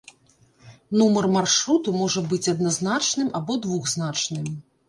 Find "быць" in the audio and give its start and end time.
2.31-2.41